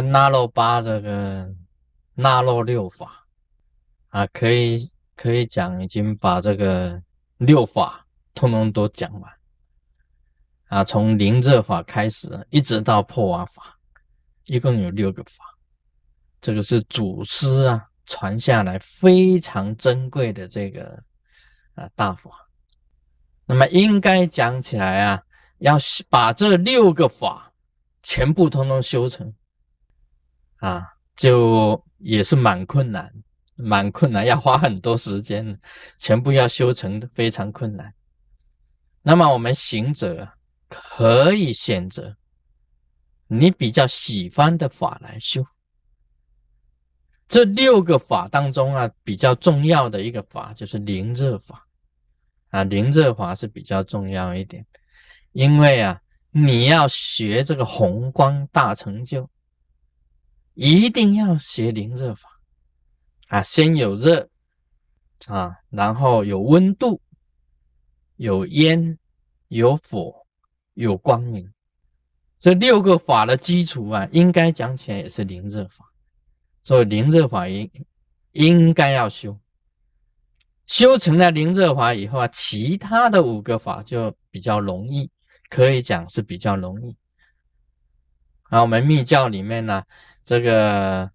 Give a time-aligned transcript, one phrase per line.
[0.00, 1.48] 个那罗巴这个
[2.14, 3.26] 那罗六法
[4.08, 7.00] 啊，可以可以讲，已经把这个
[7.38, 9.32] 六法通通都讲完
[10.68, 13.76] 啊，从灵热法开始，一直到破瓦法，
[14.44, 15.44] 一共有六个法。
[16.40, 20.98] 这个是祖师啊传下来非常珍贵的这个
[21.74, 22.30] 啊大法。
[23.44, 25.22] 那么应该讲起来啊，
[25.58, 25.76] 要
[26.08, 27.52] 把这六个法
[28.02, 29.32] 全部通通修成
[30.60, 33.12] 啊，就也是蛮困难，
[33.56, 35.58] 蛮困难，要花很多时间，
[35.98, 37.92] 全部要修成非常困难。
[39.02, 40.28] 那么我们行者
[40.68, 42.16] 可以选择
[43.26, 45.44] 你比较喜欢的法来修。
[47.26, 51.66] 这六个法当中啊，比较重要的一个法就是灵热法。
[52.50, 54.66] 啊，灵热法是比较重要一点，
[55.30, 56.00] 因为啊，
[56.32, 59.30] 你要学这个宏光大成就，
[60.62, 62.28] 一定要学灵热法
[63.28, 63.42] 啊。
[63.42, 64.28] 先有热
[65.24, 67.00] 啊，然后有温度，
[68.16, 68.98] 有烟，
[69.48, 70.26] 有火，
[70.74, 71.50] 有光明，
[72.38, 75.86] 这六个法的基础啊，应该讲起来也是灵热法，
[76.62, 77.70] 所以灵热法应
[78.32, 79.40] 应该要修。
[80.66, 85.10] 修成了灵热法以后啊，其他的五个法就比较容易，
[85.48, 86.94] 可以讲是比较容易。
[88.50, 89.84] 啊，我们密教里面呢，
[90.30, 91.10] 这个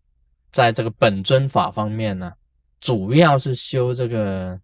[0.52, 2.34] 在这个本尊法方面呢，
[2.82, 4.60] 主要是修这个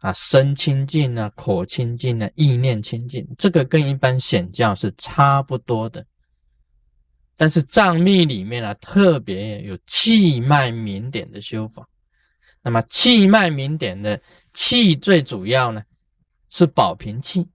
[0.00, 6.04] 啊身清净啊、口清净啊、意念清净，这个跟一般显教是差不多的。
[7.34, 11.88] 但是藏密里面呢，特别有气脉明点的修法。
[12.60, 14.20] 那么气脉明点的
[14.52, 15.82] 气最主要呢，
[16.50, 17.48] 是保平气，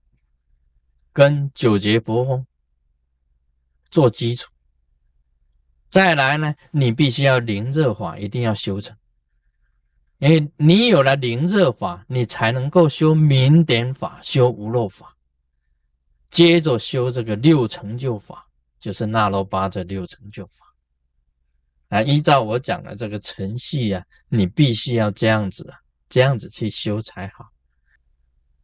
[1.12, 2.44] 跟九节佛风
[3.88, 4.50] 做基础。
[5.90, 8.94] 再来呢，你必须要灵热法，一定要修成，
[10.18, 15.16] 因为你有了灵热法，你才能够修明点法，修无漏法，
[16.30, 18.46] 接着修这个六成就法，
[18.78, 20.66] 就是那罗巴这六成就法。
[21.88, 25.78] 啊，依照我讲的这个程序呀，你必须要这样子啊，
[26.10, 27.46] 这样子去修才好。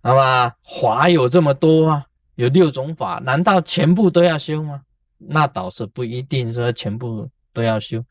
[0.02, 0.52] 那么
[0.82, 4.82] 法有这么多啊，有六种法，难道全部都要修吗？
[5.18, 8.04] 那倒是不一定说全部都要修。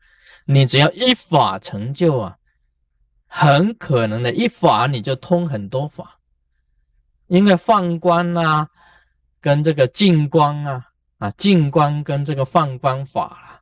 [0.46, 2.36] 你只要一法成就啊，
[3.26, 6.18] 很可能的一法你就通很多法，
[7.26, 8.68] 因为放光啊，
[9.40, 10.86] 跟这个净光啊，
[11.18, 13.60] 啊净光跟这个放光法啊，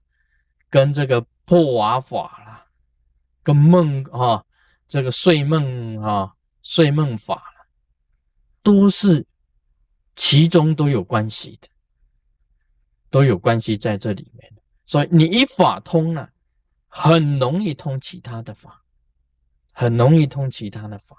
[0.71, 1.25] 跟这个。
[1.45, 2.67] 破瓦法啦，
[3.43, 4.43] 跟梦啊，
[4.89, 6.33] 这个睡梦啊，
[6.63, 7.67] 睡梦法了，
[8.63, 9.27] 都是
[10.15, 11.69] 其中都有关系的，
[13.13, 14.53] 都有关系在这里面
[14.87, 16.31] 所以你一法通了，
[16.89, 18.83] 很容易通其他的法，
[19.75, 21.17] 很容易通其他的法。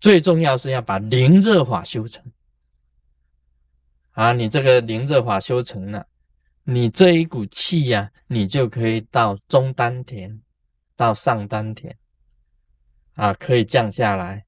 [0.00, 2.24] 最重要是要把灵热法修成
[4.12, 4.32] 啊！
[4.32, 6.06] 你这个灵热法修成了。
[6.64, 10.40] 你这一股气呀，你就可以到中丹田，
[10.96, 11.96] 到上丹田，
[13.14, 14.46] 啊，可以降下来，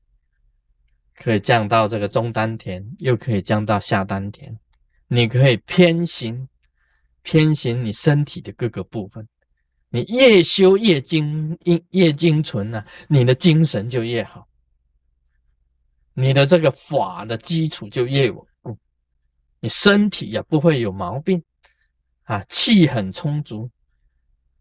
[1.14, 4.58] 可以降到这个中丹田，又可以降到下丹田。
[5.08, 6.48] 你可以偏行，
[7.22, 9.26] 偏行你身体的各个部分。
[9.88, 11.56] 你越修越精，
[11.90, 14.46] 越精纯呢，你的精神就越好，
[16.14, 18.78] 你的这个法的基础就越稳固，
[19.60, 21.42] 你身体也不会有毛病。
[22.24, 23.68] 啊，气很充足，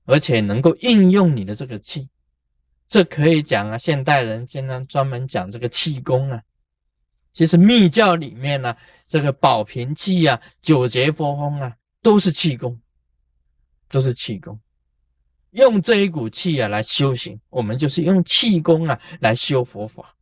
[0.05, 2.09] 而且能够应用你的这个气，
[2.89, 3.77] 这可以讲啊。
[3.77, 6.41] 现代人经常专门讲这个气功啊，
[7.31, 8.75] 其实密教里面呢，
[9.07, 12.79] 这个保平气啊、九节佛风啊，都是气功，
[13.89, 14.59] 都是气功。
[15.51, 20.15] 用这一股气啊来修行，我们就是用气功啊来修佛法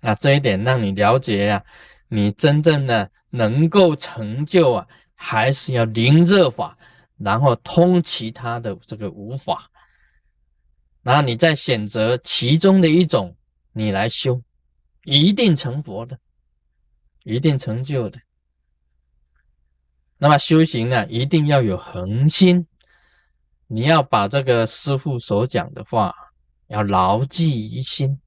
[0.00, 0.14] 啊。
[0.14, 1.64] 这一点让你了解呀，
[2.08, 4.86] 你真正的能够成就啊。
[5.18, 6.76] 还是要灵热法，
[7.16, 9.70] 然后通其他的这个无法，
[11.02, 13.34] 然后你再选择其中的一种，
[13.72, 14.42] 你来修，
[15.04, 16.18] 一定成佛的，
[17.24, 18.20] 一定成就的。
[20.18, 22.66] 那么修行啊，一定要有恒心，
[23.66, 26.14] 你要把这个师父所讲的话
[26.68, 28.20] 要牢记于心。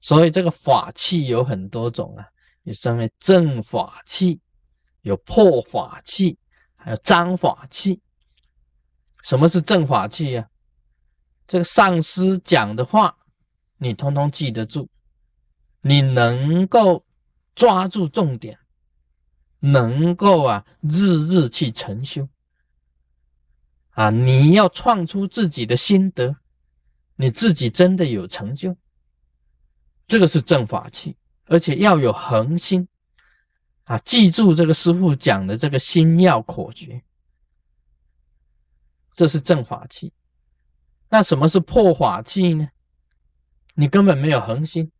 [0.00, 2.26] 所以这个法器有很多种啊，
[2.62, 4.40] 也称为正法器。
[5.02, 6.38] 有破法器，
[6.76, 8.00] 还有脏法器。
[9.22, 10.48] 什么是正法器呀？
[11.46, 13.14] 这个上师讲的话，
[13.76, 14.88] 你通通记得住，
[15.82, 17.04] 你能够
[17.54, 18.58] 抓住重点，
[19.72, 22.28] 能够啊日日去成修。
[23.90, 26.36] 啊，你要创出自己的心得，
[27.16, 28.76] 你自己真的有成就，
[30.06, 31.16] 这个是正法器，
[31.46, 32.88] 而且要有恒心
[33.84, 33.96] 啊！
[33.98, 37.02] 记住这个师傅讲的这个心要口诀，
[39.12, 40.12] 这是正法器。
[41.08, 42.68] 那什么是破法器呢？
[43.74, 44.90] 你根本没有恒心，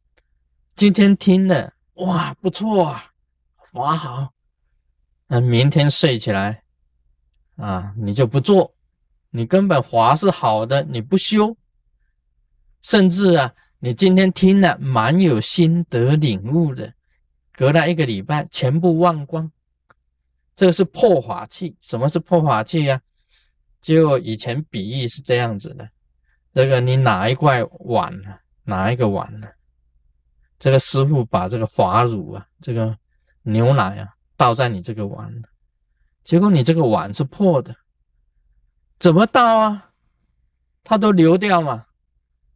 [0.76, 3.12] 今天听了哇不错啊，
[3.72, 4.32] 法好，
[5.26, 6.62] 那明天睡起来
[7.56, 8.74] 啊，你就不做。
[9.30, 11.56] 你根本华是好的，你不修，
[12.82, 16.94] 甚至啊，你今天听了蛮有心得领悟的，
[17.52, 19.50] 隔了一个礼拜全部忘光，
[20.54, 21.76] 这个是破法器。
[21.80, 23.00] 什么是破法器呀？
[23.80, 25.88] 就以前比喻是这样子的，
[26.54, 29.48] 这个你哪一块碗呢，哪一个碗呢，
[30.58, 32.96] 这个师傅把这个法乳啊，这个
[33.42, 35.32] 牛奶啊倒在你这个碗，
[36.24, 37.74] 结果你这个碗是破的。
[38.98, 39.90] 怎么倒啊？
[40.82, 41.86] 它都流掉嘛，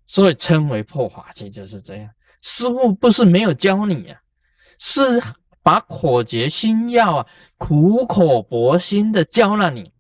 [0.07, 2.11] 所以称为破法器就是这样。
[2.43, 4.21] 师傅不是没有教你啊，
[4.79, 5.03] 是
[5.63, 7.27] 把口诀心药啊，
[7.57, 9.93] 苦口婆心的教了你。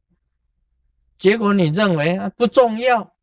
[1.18, 3.14] 结果你认为啊不重要，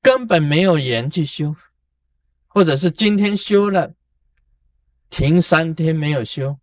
[0.00, 1.54] 根本没有缘去修，
[2.48, 3.92] 或者是今天修了，
[5.10, 6.58] 停三天没有修，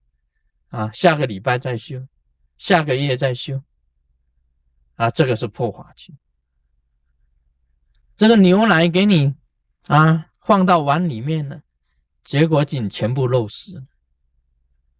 [0.70, 2.08] 啊，下个礼拜再修，
[2.58, 3.62] 下个月再修。
[4.96, 6.16] 啊，这个是破法器。
[8.18, 9.34] 这个牛奶给你
[9.88, 11.62] 啊，放到碗里面了，
[12.24, 13.82] 结果你全部漏失，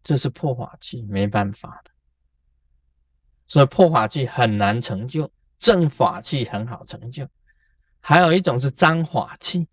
[0.02, 1.92] 这是破法器，没办法的。
[3.48, 7.28] 所以破法器很难成就，正法器很好成就。
[8.00, 9.68] 还有一种是脏法器，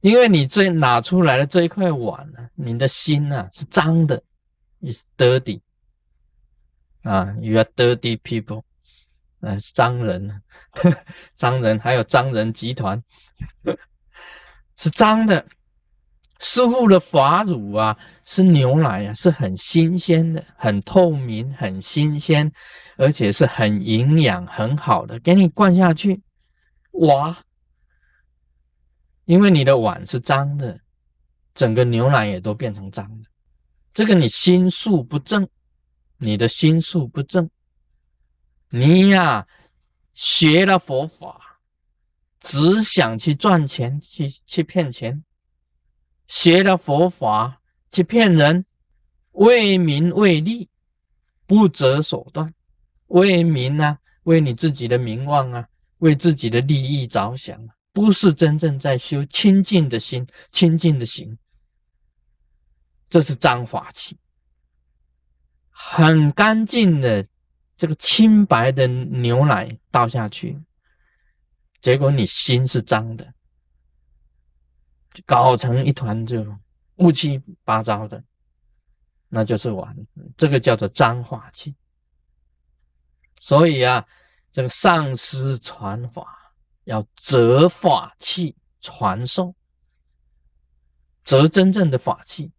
[0.00, 4.22] 因为你这拿出来的这一块碗呢，你的心呢是脏的
[4.84, 5.60] ，is dirty
[7.02, 8.62] 啊，you are dirty people。
[9.40, 10.42] 呃，商人，
[11.34, 13.02] 脏人，还有脏人集团，
[14.76, 15.46] 是脏的。
[16.40, 22.50] 师傅的法乳啊，是牛奶啊，是很新鲜的，很透明，很新鲜，
[22.96, 26.22] 而且是很营养很好的，给你灌下去，
[26.92, 27.38] 哇！
[29.26, 30.80] 因为你的碗是脏的，
[31.54, 33.30] 整个牛奶也都变成脏的。
[33.94, 35.48] 这个你心术不正，
[36.18, 37.48] 你的心术不正。
[38.70, 39.46] 你呀，
[40.14, 41.60] 学了佛法，
[42.40, 45.22] 只想去赚钱，去去骗钱；
[46.26, 48.66] 学了佛法，去骗人，
[49.30, 50.68] 为名为利，
[51.46, 52.52] 不择手段。
[53.06, 55.68] 为民啊，为你自己的名望啊，
[55.98, 61.38] 为自己的利益着想，不是真正在修清净的心、清净的心。
[63.14, 64.18] 这是脏法器，
[65.70, 67.24] 很干净的。
[67.76, 70.60] 这个清白的牛奶倒下去，
[71.80, 73.32] 结果你心是脏的，
[75.24, 76.44] 搞成一团就
[76.96, 78.24] 乌七八糟的，
[79.28, 79.96] 那就是完。
[80.36, 81.72] 这个叫做脏法器。
[83.40, 84.04] 所以啊，
[84.50, 86.52] 这个上师传法
[86.82, 89.54] 要择法器传授，
[91.22, 92.50] 择真正的法器。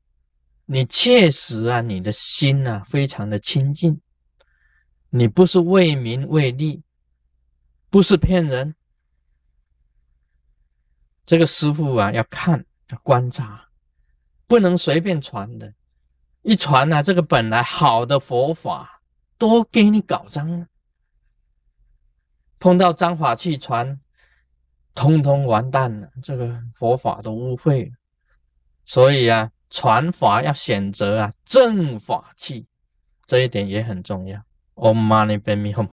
[0.66, 4.02] 你确实啊，你的心啊，非常的清净。
[5.10, 6.84] 你不是为名为利，
[7.90, 8.76] 不是骗人。
[11.26, 13.70] 这个师傅啊，要看要观察，
[14.48, 15.74] 不能随便传的。
[16.42, 19.02] 一传呢，这个本来好的佛法
[19.38, 20.68] 都给你搞脏了。
[22.60, 24.00] 碰到脏法去传，
[24.94, 27.96] 通通完蛋了，这个佛法都污秽了。
[28.86, 32.66] 所以啊，传法要选择啊正法器，
[33.26, 34.42] 这一点也很重要。
[34.76, 35.90] Om Mani Padme Hum